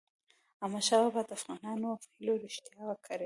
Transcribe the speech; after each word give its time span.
احمدشاه 0.63 1.01
بابا 1.05 1.21
د 1.27 1.29
افغانانو 1.39 1.89
هیلې 2.13 2.33
رښتیا 2.43 2.85
کړی. 3.05 3.19